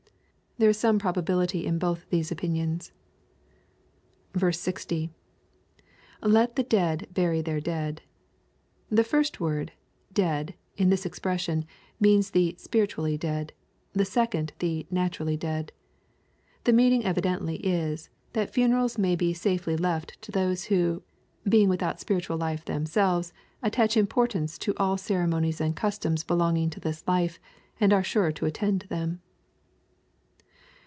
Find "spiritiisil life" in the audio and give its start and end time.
22.05-22.65